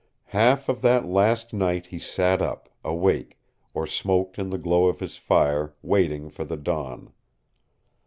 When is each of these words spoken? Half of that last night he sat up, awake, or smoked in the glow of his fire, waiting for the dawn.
Half 0.33 0.67
of 0.67 0.81
that 0.81 1.05
last 1.05 1.53
night 1.53 1.85
he 1.85 1.99
sat 1.99 2.41
up, 2.41 2.69
awake, 2.83 3.37
or 3.75 3.85
smoked 3.85 4.39
in 4.39 4.49
the 4.49 4.57
glow 4.57 4.87
of 4.87 4.99
his 4.99 5.15
fire, 5.15 5.75
waiting 5.83 6.31
for 6.31 6.43
the 6.43 6.57
dawn. 6.57 7.13